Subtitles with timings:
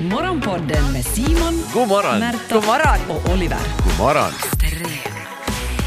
[0.00, 2.18] Morgonpodden med Simon, God morgon!
[2.20, 2.98] Märta God morgon.
[3.10, 3.58] och Oliver.
[3.84, 4.32] God morgon!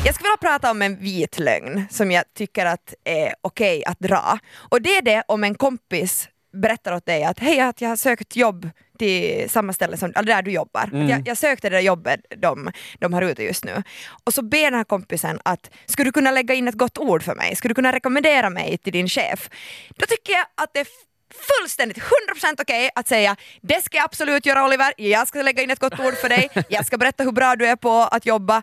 [0.06, 4.00] Jag skulle vilja prata om en vit lögn som jag tycker att är okej att
[4.00, 4.40] dra.
[4.56, 7.96] Och det är det om en kompis berättar åt dig att hej, att jag har
[7.96, 10.82] sökt jobb till samma ställe som eller där du jobbar.
[10.82, 13.84] Att Jag, jag sökte det där jobbet de, de har ute just nu.
[14.24, 17.24] Och så ber den här kompisen att skulle du kunna lägga in ett gott ord
[17.24, 17.56] för mig?
[17.56, 19.50] Skulle du kunna rekommendera mig till din chef?
[19.90, 20.88] Då tycker jag att det är
[21.34, 25.70] fullständigt 100% okej att säga det ska jag absolut göra Oliver, jag ska lägga in
[25.72, 28.62] ett gott ord för dig, jag ska berätta hur bra du är på att jobba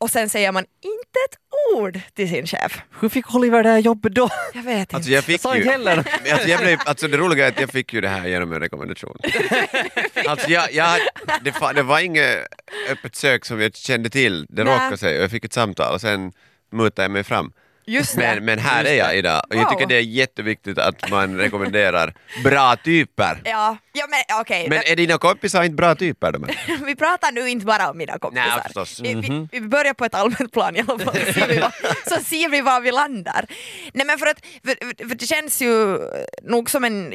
[0.00, 1.38] och sen säger man inte ett
[1.76, 2.80] ord till sin chef.
[3.00, 4.28] Hur fick Oliver det här jobbet då?
[4.54, 5.10] Jag vet Alltså inte.
[5.14, 5.60] jag fick sa ju...
[5.60, 5.96] inte heller.
[6.32, 8.60] Alltså, jag blev, alltså det roliga är att jag fick ju det här genom en
[8.60, 9.16] rekommendation.
[10.28, 11.00] Alltså jag, jag,
[11.42, 12.46] det, fa- det var inget
[12.90, 16.00] öppet sök som jag kände till, det råkade sig och jag fick ett samtal och
[16.00, 16.32] sen
[16.72, 17.52] mutade jag mig fram.
[17.88, 18.20] Just det.
[18.34, 19.70] Men, men här är jag idag och jag Wow.
[19.70, 23.40] tycker det är jätteviktigt att man rekommenderar bra typer.
[23.44, 24.66] Ja, ja men okej.
[24.68, 26.46] Men är dina kompisar inte bra typer de?
[26.86, 28.46] Vi pratar nu inte bara om mina kompisar.
[28.48, 29.00] Nej, förstås.
[29.00, 31.72] Vi, vi, vi börjar på ett allmänt plan i alla fall, så ser vi, var-
[32.16, 33.44] så ser vi var vi landar.
[33.92, 35.98] Nej men för att, för, för det känns ju
[36.42, 37.14] nog som en,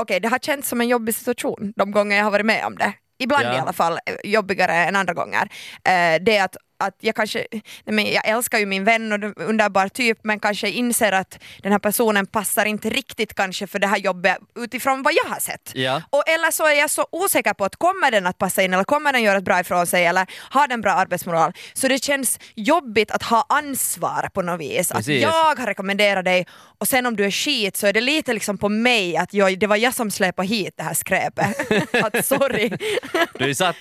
[0.00, 2.76] okej det har känts som en jobbig situation de gånger jag har varit med om
[2.78, 2.92] det.
[3.18, 3.54] Ibland Ja.
[3.54, 5.42] i alla fall eh, jobbigare än andra gånger.
[5.84, 9.42] Eh, det är att att jag kanske, nej men jag älskar ju min vän och
[9.48, 13.86] underbar typ men kanske inser att den här personen passar inte riktigt kanske för det
[13.86, 15.72] här jobbet utifrån vad jag har sett.
[15.74, 16.02] Ja.
[16.10, 18.84] Och eller så är jag så osäker på att kommer den att passa in eller
[18.84, 21.52] kommer den göra ett bra ifrån sig eller har den bra arbetsmoral.
[21.74, 24.90] Så det känns jobbigt att ha ansvar på något vis.
[24.90, 25.22] Att Precis.
[25.22, 26.46] jag har rekommenderat dig
[26.78, 29.58] och sen om du är skit så är det lite liksom på mig att jag,
[29.58, 31.56] det var jag som släpade hit det här skräpet.
[32.04, 32.70] att sorry.
[33.38, 33.76] Du satt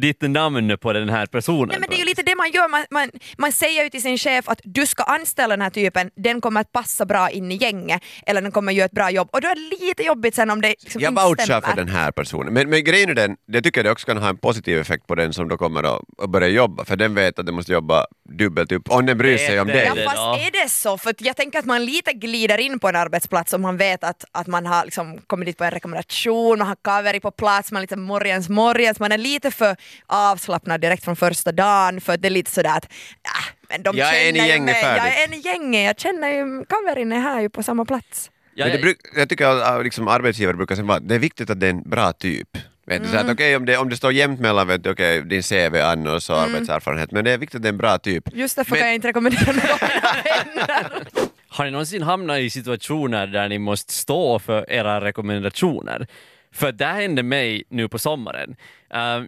[0.00, 1.68] ditt namn på den här personen.
[1.68, 4.02] Nej, men det är ju lite det man gör, man, man, man säger ju till
[4.02, 7.52] sin chef att du ska anställa den här typen, den kommer att passa bra in
[7.52, 9.28] i gänget eller den kommer att göra ett bra jobb.
[9.32, 12.10] Och då är det lite jobbigt sen om det liksom Jag vouchar för den här
[12.12, 12.54] personen.
[12.54, 15.14] Men, men grejen är den, jag tycker det också kan ha en positiv effekt på
[15.14, 18.06] den som då kommer att, att börja jobba, för den vet att den måste jobba
[18.38, 19.92] dubbelt upp om den bryr sig om Det- dig.
[19.96, 20.98] Ja fast är det så?
[20.98, 24.24] För jag tänker att man lite glider in på en arbetsplats om man vet att,
[24.32, 27.78] att man har liksom kommit dit på en rekommendation, man har kaveri på plats, man
[27.78, 29.76] är lite morgens morgens, man är lite för
[30.06, 32.90] avslappnad direkt från första dagen för att det är lite sådär att äh,
[33.68, 34.76] men de Jag är en i gänget.
[34.82, 38.30] Jag är en i gänget, jag känner ju kaverin är här ju på samma plats.
[38.54, 41.50] Ja, Men det bruk, jag tycker att liksom, arbetsgivare brukar säga att det är viktigt
[41.50, 42.48] att det är en bra typ.
[42.90, 43.26] Vet du, så Mm.
[43.26, 46.30] att, okay, om, det, om det står jämnt mellan vet du, okay, din CV, annars
[46.30, 46.54] och Mm.
[46.54, 48.24] arbetserfarenhet, men det är viktigt att det är en bra typ.
[48.34, 49.68] Just därför Men- kan jag inte rekommendera några.
[51.48, 56.06] Har ni någonsin hamnat i situationer där ni måste stå för era rekommendationer?
[56.52, 58.56] För det här hände mig nu på sommaren.
[58.94, 59.24] Uh,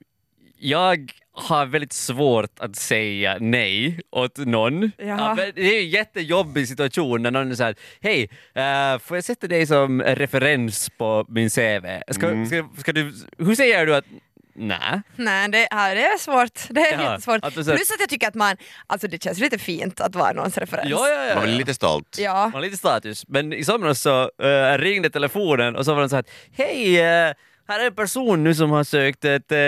[0.63, 4.91] jag har väldigt svårt att säga nej åt någon.
[4.99, 5.35] Jaha.
[5.39, 9.67] Ja, det är en jättejobbig situation när någon säger hej, eh, får jag sätta dig
[9.67, 11.87] som referens på min CV?
[12.11, 12.47] Ska, Mm.
[12.47, 14.05] ska, ska du, hur säger du att
[14.55, 15.03] nej?
[15.17, 16.61] Nej, det, ja, det är svårt.
[16.71, 17.41] Det är Ja, jättesvort.
[17.45, 18.57] att Plus att jag tycker att man,
[18.87, 20.91] alltså det känns lite fint att vara någons referens.
[20.91, 21.35] Ja, ja, ja.
[21.35, 22.17] Man blir lite stolt.
[22.21, 22.35] Ja.
[22.43, 23.25] Man har lite status.
[23.29, 26.25] Men i somras så eh, ringde telefonen och så var den så här
[26.57, 27.33] hej, eh,
[27.73, 29.59] här är en person nu som har sökt ett eh,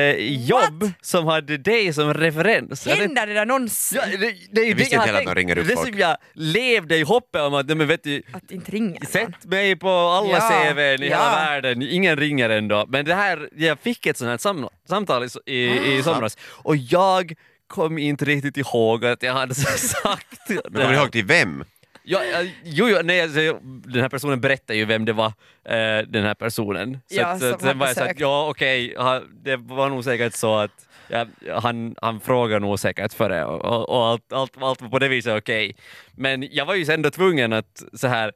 [0.47, 2.87] jobb som hade dig som referens.
[2.87, 3.98] Händer det där någonsin?
[4.03, 5.88] Ja, det, det, är Jag visste inte heller att de ringer upp Det folk.
[5.88, 9.06] som jag levde i hoppet om att, nej, men vet du, Att inte ringa någon.
[9.06, 11.31] Sätt mig på alla Ja, CVn i hela ja.
[11.31, 12.84] världen, ingen ringer ändå.
[12.88, 16.76] Men det här, jag fick ett sånt här sam, samtal i, i, i somras och
[16.76, 17.34] jag
[17.66, 21.64] kom inte riktigt ihåg att jag hade sagt Men kommer du ihåg till vem?
[22.06, 22.20] Ja,
[22.65, 25.26] jo, jo, nej, alltså, den här personen berättade ju vem det var,
[25.65, 26.98] eh, den här personen.
[27.06, 30.04] Så Ja, att, som sen var jag så att, ja okej, ha- det var nog
[30.04, 31.26] säkert så att ja,
[31.62, 34.98] han, han frågar nog säkert för det och, och, och allt, allt, allt var på
[34.98, 35.76] det viset okej.
[36.16, 38.32] Men jag var ju ändå tvungen att så här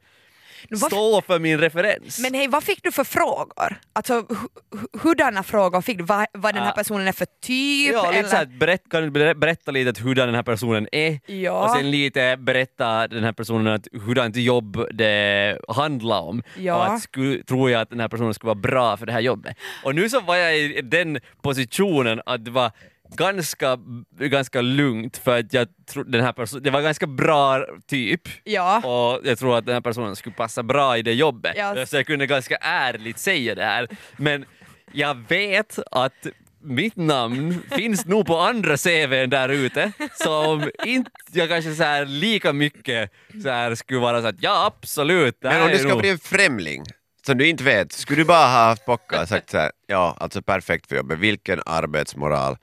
[0.87, 2.19] stå för min referens.
[2.19, 3.79] Men hej, vad fick du för frågor?
[3.93, 6.03] Alltså hu- hu- hurdana frågor fick du?
[6.03, 6.75] Vad, vad den här Ah.
[6.75, 7.93] personen är för typ?
[7.93, 8.29] Ja, lite eller?
[8.29, 11.51] så här, berätt, kan du ber- berätta lite hurdan den här personen är Ja.
[11.63, 16.75] och sen lite berätta den här personen att hurdant jobb det handlar om Ja.
[16.75, 19.19] och att sku, tror jag att den här personen skulle vara bra för det här
[19.19, 19.57] jobbet.
[19.83, 22.71] Och nu så var jag i den positionen att det var
[23.15, 23.77] ganska,
[24.19, 28.77] ganska lugnt för att jag tror den här personen, det var ganska bra typ Ja.
[28.79, 31.53] och jag tror att den här personen skulle passa bra i det jobbet.
[31.57, 31.85] Ja.
[31.85, 33.87] Så jag kunde ganska ärligt säga det här.
[34.17, 34.45] Men
[34.91, 36.27] jag vet att
[36.61, 42.05] mitt namn finns nog på andra CVn där ute som inte jag kanske så här
[42.05, 43.11] lika mycket
[43.43, 45.99] så här skulle vara så att ja absolut, Men om det är ska nog...
[45.99, 46.83] bli en främling
[47.25, 50.17] som du inte vet, skulle du bara ha haft bocka och sagt så här, ja,
[50.19, 52.57] alltså perfekt för jobbet, vilken arbetsmoral.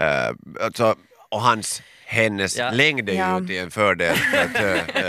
[0.00, 0.94] Uh, alltså,
[1.28, 2.70] och hans, hennes Ja.
[2.70, 3.40] längd är ju Ja.
[3.46, 4.56] till en fördel för att
[4.96, 5.04] äh,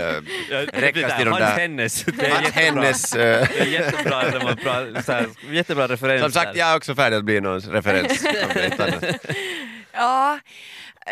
[0.50, 2.04] Ja, räckas till de hans hennes.
[2.04, 2.82] Det är Hans, jättebra.
[2.82, 3.14] hennes...
[3.16, 6.58] äh, Det är jättebra, så här, jättebra referens som sagt, där.
[6.60, 8.24] jag är också färdig att bli någons referens.
[9.92, 10.38] Ja,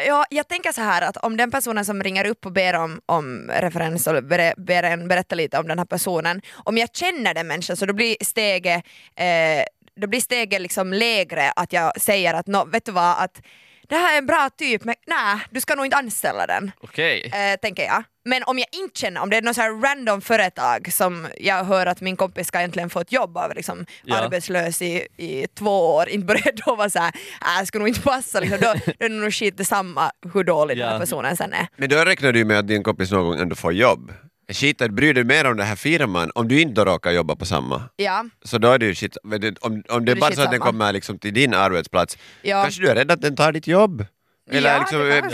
[0.07, 3.01] ja, jag tänker så här att om den personen som ringer upp och ber om,
[3.07, 7.35] om referens och ber, ber en berätta lite om den här personen, om jag känner
[7.35, 8.85] den människan så då blir steget,
[9.17, 9.65] eh,
[9.97, 13.43] då blir steget liksom lägre att jag säger att no, vet du vad, att
[13.89, 16.71] det här är en bra typ men nej, du ska nog inte anställa den.
[16.81, 17.33] Okej.
[17.35, 18.03] Eh, tänker jag.
[18.25, 21.65] Men om jag inte känner, om det är något så här random företag som jag
[21.65, 24.17] hör att min kompis ska äntligen få ett jobb av, liksom, Ja.
[24.17, 27.13] arbetslös i, i två år, inte börjar då vara såhär,
[27.61, 30.77] äh, ska nog inte passa, liksom, då, då är det nog skit detsamma hur dålig
[30.77, 30.93] den Ja.
[30.93, 31.67] här personen sen är.
[31.77, 34.13] Men då räknar du med att din kompis någon gång ändå får jobb.
[34.53, 37.83] Skit, bryr dig mer om den här firman om du inte råkar jobba på samma.
[37.97, 39.17] Ja, Så då är det ju shit,
[39.61, 42.63] om, om det är bara så att den kommer liksom till din arbetsplats, ja.
[42.63, 44.05] kanske du är rädd att den tar ditt jobb?
[44.51, 45.25] Eller Ja, liksom eh,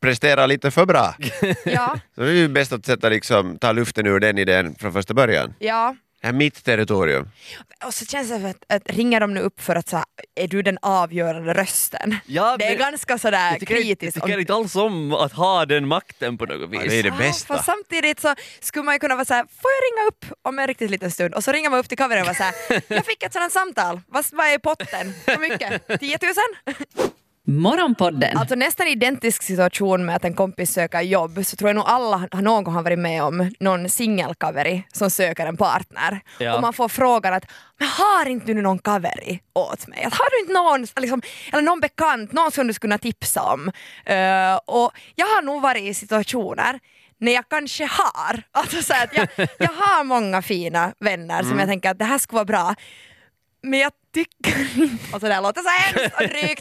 [0.00, 1.14] presterar lite för bra.
[1.64, 4.92] ja, Så det är ju bäst att sätta liksom, ta luften ur den idén från
[4.92, 5.54] första början.
[5.58, 5.96] ja.
[6.24, 7.28] Är mitt territorium.
[7.86, 10.04] Och så känns det som att, att ringer de nu upp för att så här,
[10.34, 12.16] är du den avgörande rösten?
[12.26, 14.14] Ja, det är ganska sådär Jag tycker, jag kritiskt.
[14.14, 16.80] tycker inte alls om att ha den makten på något vis.
[16.82, 17.54] Ja, det är det Ja, bästa.
[17.54, 20.66] fast samtidigt så skulle man ju kunna vara såhär, får jag ringa upp om en
[20.66, 21.34] riktigt liten stund?
[21.34, 22.54] Och så ringer man upp till coveren och var såhär,
[22.88, 25.14] jag fick ett sådant samtal, vad, vad är potten?
[25.26, 26.00] Hur mycket?
[26.00, 27.06] 10 000?
[27.46, 31.84] Morgonpodden Alltså nästan identisk situation med att en kompis söker jobb så tror jag nog
[31.86, 36.20] alla har någon gång har varit med om någon singelkaveri som söker en partner.
[36.38, 36.54] Ja.
[36.54, 37.44] Och man får frågan att
[37.78, 40.04] men har inte du någon kaveri åt mig?
[40.04, 41.22] Att har du inte någon, liksom,
[41.52, 43.68] eller någon bekant, någon som du skulle kunna tipsa om?
[44.04, 46.80] Eh, och jag har nog varit i situationer
[47.18, 49.28] när jag kanske har, alltså så att jag,
[49.58, 52.74] jag har många fina vänner som jag tänker att det här skulle vara bra
[53.62, 56.60] men jag tycker inte, och så där låter så hemskt och drygt,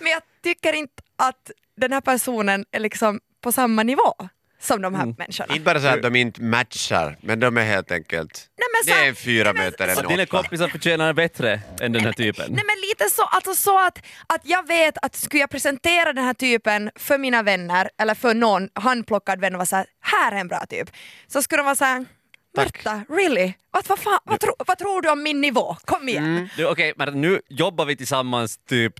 [0.00, 4.14] men jag tycker inte att den här personen är liksom på samma nivå
[4.60, 5.52] som de här människorna.
[5.54, 8.48] Inte bara så att de inte matchar, men de är helt enkelt...
[8.58, 10.36] Nej, men det så- är en fyra nej, men möter Så än dina åtta.
[10.42, 12.44] kompisar förtjänar bättre än den här typen.
[12.52, 16.24] Nej men lite så, alltså så att, att jag vet att skulle jag presentera den
[16.24, 20.36] här typen för mina vänner eller för någon handplockad vän och vara såhär, här är
[20.36, 20.90] en bra typ,
[21.26, 22.06] så skulle de vara såhär
[22.56, 23.52] Marta, really?
[23.70, 25.76] Vad, vad, fan, vad, tro, vad tror du om min nivå?
[25.84, 26.48] Kom igen!
[26.56, 28.92] Du, Okej, men nu jobbar vi tillsammans typ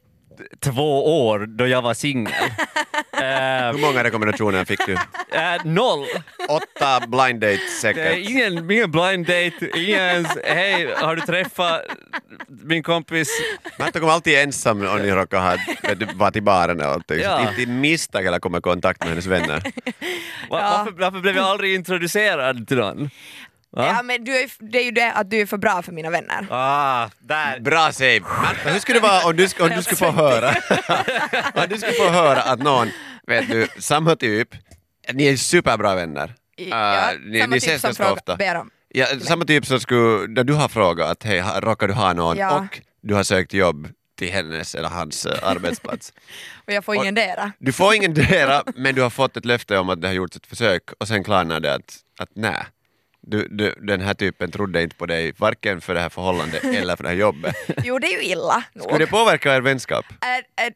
[0.61, 2.33] två år då jag var singel.
[3.13, 4.93] Eh, Hur många rekommendationer fick du?
[4.93, 6.07] eh, noll!
[6.49, 8.17] Åtta blind dates säkert.
[8.29, 11.83] ingen, ingen blind date, ingen ens hej, har du träffat
[12.69, 13.29] min kompis?
[13.79, 15.57] Marta kom alltid ensam om ni råkar ha
[16.15, 17.21] varit i baren eller någonting.
[17.21, 17.37] Ja.
[17.45, 19.63] Så inte i misstag eller komma i kontakt med hennes vänner.
[19.85, 19.95] Ja.
[20.51, 23.11] varför, varför blev jag aldrig introducerad till någon?
[23.71, 23.87] Va?
[23.97, 26.11] Ja men du är, det är ju det att du är för bra för mina
[26.11, 26.47] vänner.
[26.51, 27.61] Ah, där!
[27.61, 28.21] Bra save!
[28.21, 30.49] Marta, hur skulle det vara om du, om du skulle få höra
[31.55, 32.91] om du skulle få höra att någon,
[33.27, 34.49] vet du, samma typ,
[35.13, 36.35] ni är superbra vänner.
[36.57, 38.37] Ja, Uh, ni, samma ni typ ses som fråga- ofta.
[38.37, 38.71] ber om.
[38.99, 42.37] Ja, samma typ som skulle, när du har frågat att hej, råkar du ha någon
[42.37, 42.59] Ja.
[42.59, 46.13] och du har sökt jobb till hennes eller hans eh, arbetsplats.
[46.67, 47.53] Och jag får ingen dera.
[47.59, 50.37] Du får ingen dera, men du har fått ett löfte om att det har gjorts
[50.37, 52.65] ett försök och sen klarnar det att, att nej,
[53.21, 56.97] du, du, den här typen trodde inte på dig, varken för det här förhållandet eller
[56.97, 57.57] för det här jobbet.
[57.85, 58.85] Jo det är ju illa nog.
[58.85, 60.05] Skulle det påverka er vänskap?
[60.23, 60.73] Äh, äh,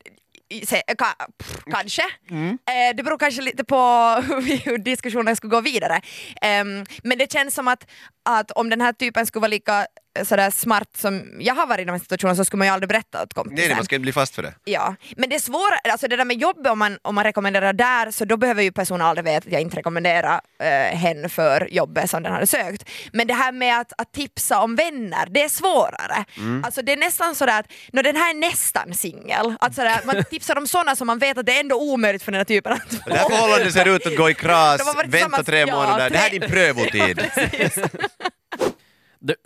[0.67, 1.07] se, ka,
[1.39, 2.03] pff, kanske.
[2.31, 2.49] Mm.
[2.49, 3.77] Eh, det beror kanske lite på
[4.65, 6.01] hur, diskussionen ska gå vidare.
[6.43, 7.91] Ehm, men det känns som att,
[8.25, 9.87] att om den här typen skulle vara lika eh,
[10.25, 12.89] sådär smart som jag har varit i de här situationerna så skulle man ju aldrig
[12.89, 13.55] berätta åt kompisen.
[13.57, 14.55] Nej, nej, man ska bli fast för det.
[14.65, 18.11] Ja, men det svåra, alltså det där med jobb om man, om man rekommenderar där
[18.11, 22.11] så då behöver ju personen aldrig veta att jag inte rekommenderar eh, hen för jobbet
[22.11, 22.89] som den hade sökt.
[23.13, 26.25] Men det här med att, att tipsa om vänner, det är svårare.
[26.37, 26.65] Mm.
[26.65, 30.25] Alltså det är nästan sådär att, no, den här är nästan singel, att sådär, man
[30.31, 32.73] tipsar om sådana som man vet att det är ändå omöjligt för den här typen
[32.73, 36.19] att Det här förhållandet ser ut att gå i kras, vänta tre ja, månader, det
[36.19, 37.17] här är tre- din prövotid.
[37.35, 37.79] Precis.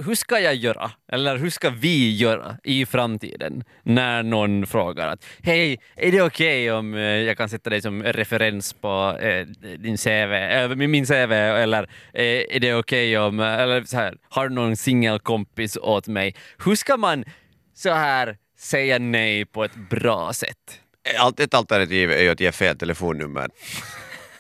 [0.04, 5.24] Hur ska jag göra, eller hur ska vi göra i framtiden när någon frågar att
[5.42, 9.46] hej, är det okej om eh, jag kan sätta dig som referens på eh,
[9.78, 14.16] din CV, äh, eh, min CV eller eh, är det okej om, eller så här,
[14.28, 16.34] har du någon singelkompis åt mig?
[16.64, 17.24] Hur ska man
[17.74, 20.80] så här säga nej på ett bra sätt?
[21.18, 23.48] Allt, ett alternativ är ju att ge fel telefonnummer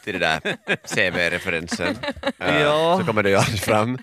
[0.06, 0.56] till det där
[0.94, 1.96] CV-referensen.
[2.38, 2.96] Eh, Ja.
[3.00, 3.94] Så kommer det ju aldrig fram.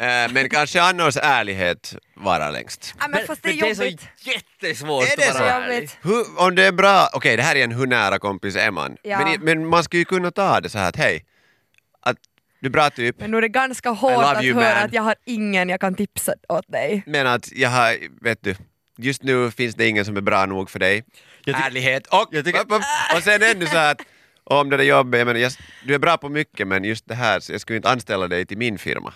[0.00, 2.94] Eh, Men kanske annars ärlighet vara längst.
[3.00, 4.00] Ja, men fast det är det är jobbigt.
[4.16, 5.42] så jättesvårt Är det att så?
[5.42, 5.70] vara Jobbigt.
[6.04, 6.14] ärlig.
[6.16, 8.96] Hur, om det är bra, okej det här är en hur nära kompis är man?
[9.02, 9.18] Ja.
[9.24, 11.24] Men, men man ska ju kunna ta det så här att hej,
[12.00, 12.16] att
[12.60, 14.84] du är bra typ, Men nu är det ganska hårt att you, höra man.
[14.84, 17.02] att jag har ingen jag kan tipsa åt dig.
[17.06, 18.54] men att jag har, vet du,
[18.98, 21.04] just nu finns det ingen som är bra nog för dig.
[21.46, 22.64] Ärlighet och, jag tycker-
[23.16, 24.00] och sen ännu så här att
[24.44, 25.52] om det där jobbet, jag menar, jag,
[25.86, 28.46] du är bra på mycket men just det här, så jag skulle inte anställa dig
[28.46, 29.14] till min firma.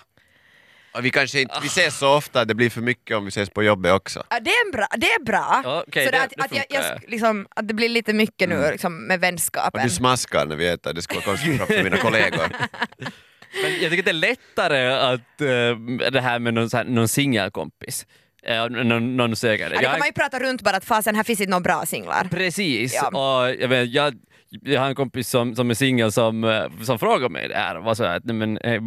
[0.94, 3.28] Och vi kanske inte, vi ses så ofta att det blir för mycket om vi
[3.28, 4.24] ses på jobbet också.
[4.30, 5.60] Ja, det, är bra, det är bra.
[5.64, 6.96] Ja, okej, så det- att, det att, jag, jag, funkar.
[7.06, 9.82] sk- liksom, att det blir lite mycket nu liksom, med Och vänskapen.
[9.84, 12.46] du smaskar när vi äter, det skulle vara konstigt för mina kollegor.
[13.62, 17.08] Men jag tycker det är lättare att eh, det här med någon, så här- någon
[17.08, 18.06] singelkompis.
[18.50, 19.74] Uh, någon, någon söker det.
[19.74, 21.60] ja, det Jag- kan man ju prata runt bara att fasen här finns inte några
[21.60, 22.24] bra singlar.
[22.30, 23.08] Precis, Ja.
[23.08, 24.14] och jag, vet, jag,
[24.50, 27.76] jag har en kompis som, som är singel som, eh, som frågar mig det här.
[27.76, 28.82] Var så här, att, "Nej, men, eh,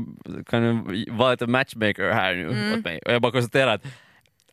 [0.49, 2.79] kan du vara ett matchmaker här nu Mm.
[2.79, 2.99] åt mig?
[3.05, 3.83] Och jag bara konstaterar att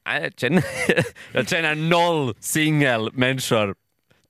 [0.05, 0.65] jag, känner,
[1.33, 3.75] jag känner noll singelmänniskor,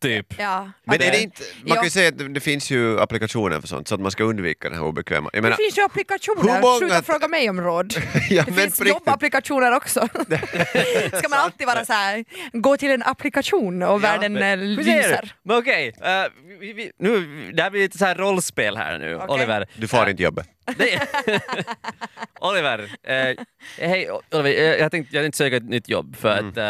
[0.03, 0.35] typ.
[0.39, 1.85] Ja, Men är det inte, man kan Ja.
[1.85, 4.69] ju säga att det, det finns ju applikationer för sånt så att man ska undvika
[4.71, 5.31] det här obekväma.
[5.33, 7.95] Jag Det menar, finns ju Hur applikationer, många- sluta fråga mig om råd.
[8.31, 10.01] ja, Det men finns jobbapplikationer också.
[11.19, 15.03] Ska man alltid vara så här, gå till en applikation och världen eh, Hur säger
[15.03, 15.09] du?
[15.09, 15.35] lyser?
[15.43, 16.25] Men okej, eh,
[16.61, 17.21] vi, vi, nu,
[17.53, 19.29] det här blir lite så här rollspel här nu, Okej.
[19.29, 19.67] Oliver.
[19.77, 20.47] Du får Eh, inte jobbet.
[22.41, 23.37] Oliver, eh,
[23.79, 26.65] hej Oliver, eh, jag tänkte, jag tänkte söka ett nytt jobb för att eh,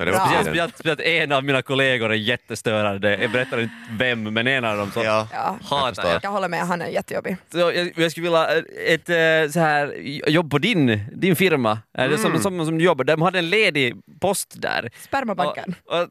[0.00, 0.70] Ja, det var speciellt, tiden.
[0.70, 3.16] speciellt, speciellt en av mina kollegor är jättestörande.
[3.16, 5.28] Jag berättar inte vem, men en av dem så Ja,
[5.64, 6.20] hatar jag.
[6.24, 7.36] Jag håller med, han är jättejobbig.
[7.52, 8.48] Så jag, jag skulle vilja ha
[8.86, 9.94] ett eh, så här
[10.30, 12.18] jobb på din, din firma, mm.
[12.18, 13.04] som, som, som du jobbar.
[13.04, 14.90] De hade en ledig post där.
[15.00, 15.74] Spermabanken.
[15.84, 16.08] Och, och,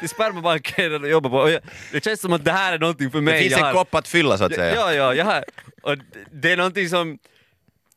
[0.00, 1.36] till spermabanken jag jobbar på.
[1.36, 1.60] Och jag,
[1.92, 3.34] det känns som att det här är någonting för mig.
[3.34, 4.74] Det finns en har- kopp att fylla så att säga.
[4.74, 5.44] Ja, ja, jag har,
[5.82, 5.96] och
[6.30, 7.18] det är någonting som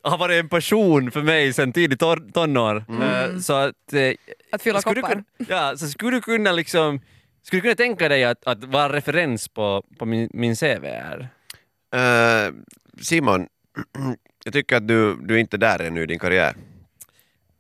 [0.10, 2.00] har varit en passion för mig sedan tidigt
[2.34, 2.76] tonår.
[3.02, 3.94] Eh, Så att...
[3.94, 4.14] eh,
[4.52, 5.14] Att fylla skulle du koppar.
[5.14, 5.26] kunna-
[5.70, 7.00] Ja, så skulle du kunna liksom...
[7.44, 11.28] Skulle du kunna tänka dig att, att vara referens på, på min, min CV här?
[11.96, 12.54] Eh,
[13.02, 13.48] Simon,
[14.46, 16.56] jag tycker att du, du är inte där ännu i din karriär.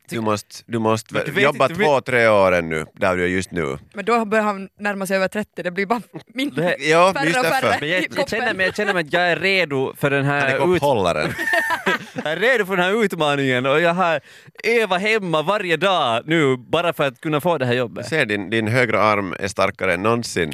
[0.10, 3.28] Du måste, du måste du vet jobba inte- två, tre år ännu, där du är
[3.28, 3.78] just nu.
[3.94, 6.02] Men då börjar han närma sig över 30, det blir bara
[6.34, 6.64] mindre.
[6.66, 7.78] Det- Ja, Färre just och färre.
[7.80, 10.36] Men jag, jag, känner mig, jag känner mig att jag är redo för den Han
[10.36, 11.34] är här, ut, kopphållaren.
[12.24, 14.20] jag är redo för den här utmaningen och jag har
[14.64, 18.06] övat hemma varje dag nu bara för att kunna få det här Jag jobbet.
[18.08, 20.54] ser din, din högra arm är starkare än någonsin.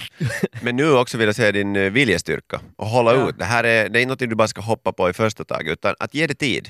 [0.62, 3.29] Men nu också vill jag se din eh, viljestyrka och hålla Ja.
[3.29, 3.39] ut.
[3.39, 5.72] Det här är, det är inte något du bara ska hoppa på i första taget,
[5.74, 6.70] utan att ge det tid.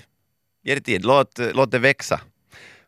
[0.64, 2.20] Ge det tid, låt, låt det växa.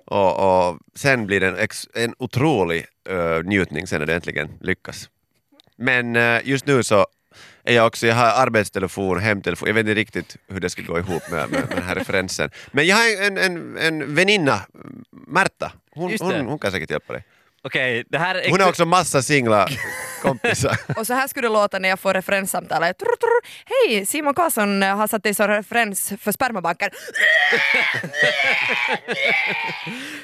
[0.05, 4.49] Och, och sen blir det en, ex, en otrolig uh, njutning sen när det äntligen
[4.61, 5.09] lyckas.
[5.75, 7.07] Men eh, just nu så
[7.63, 10.99] är jag också, jag har arbetstelefon, hemtelefon, jag vet inte riktigt hur det ska gå
[10.99, 12.49] ihop med, med, med den här referensen.
[12.71, 14.59] Men jag har en, en, en väninna,
[15.27, 17.23] Märta, hon, hon, hon kan säkert hjälpa dig.
[17.65, 18.49] Okej, det här är...
[18.49, 19.67] Hon har också massa singla
[20.21, 20.77] kompisar.
[20.97, 22.95] Och så här skulle det låta när jag får referenssamtalet.
[23.65, 26.89] Hej, Simon Karlsson har satt dig som referens för spermabanken.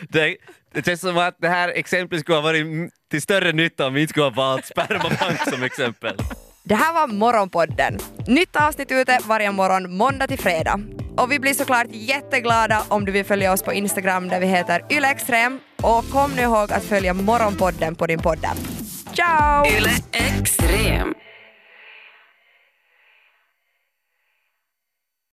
[0.09, 0.37] Det,
[0.73, 2.65] det känns som att det här exemplet skulle ha varit
[3.11, 6.15] till större nytta om vi inte skulle ha valt spermabank som exempel.
[6.63, 7.99] Det här var Morgonpodden.
[8.27, 10.79] Nytt avsnitt ute varje morgon måndag till fredag.
[11.17, 14.85] Och vi blir såklart jätteglada om du vill följa oss på Instagram där vi heter
[14.89, 15.59] ylextrem.
[15.83, 18.45] Och kom nu ihåg att följa Morgonpodden på din podd.
[19.13, 19.65] Ciao!
[19.65, 21.13] Yle Extrem.